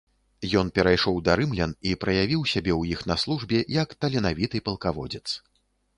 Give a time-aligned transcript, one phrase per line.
[0.59, 5.25] Ён перайшоў да рымлян і праявіў сябе ў іх на службе як таленавіты палкаводзец.